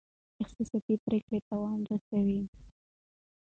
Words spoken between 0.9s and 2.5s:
پریکړې تاوان رسوي.